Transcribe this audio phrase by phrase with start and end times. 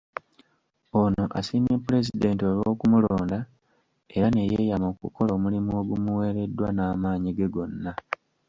[1.01, 3.39] Ono asiimye Pulezidenti olw’okumulonda
[4.15, 7.91] era ne yeeyama okukola omulimu ogumuweereddwa n’amaanyi ge gonna.